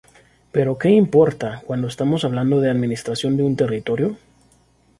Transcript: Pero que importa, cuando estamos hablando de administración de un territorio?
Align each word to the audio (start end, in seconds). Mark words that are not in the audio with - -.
Pero 0.51 0.79
que 0.79 0.89
importa, 0.89 1.61
cuando 1.67 1.87
estamos 1.87 2.25
hablando 2.25 2.59
de 2.59 2.71
administración 2.71 3.37
de 3.37 3.43
un 3.43 3.55
territorio? 3.55 4.17